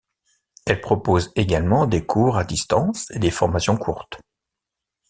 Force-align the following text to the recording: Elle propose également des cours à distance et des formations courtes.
Elle 0.65 0.81
propose 0.81 1.31
également 1.35 1.85
des 1.85 2.03
cours 2.07 2.37
à 2.39 2.43
distance 2.43 3.11
et 3.11 3.19
des 3.19 3.29
formations 3.29 3.77
courtes. 3.77 4.19